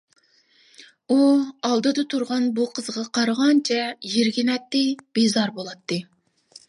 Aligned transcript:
ئۇ 1.09 1.17
ئالدىدا 1.69 2.05
تۇرغان 2.13 2.47
بۇ 2.61 2.65
قىزغا 2.79 3.03
قارىغانچە 3.19 3.79
يىرگىنەتتى، 4.15 4.83
بىزار 5.19 5.55
بولاتتى. 5.61 6.01